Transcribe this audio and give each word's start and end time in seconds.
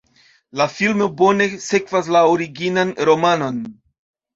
La 0.61 0.65
filmo 0.75 1.09
bone 1.21 1.49
sekvas 1.67 2.13
la 2.19 2.25
originan 2.33 2.99
romanon. 3.13 3.67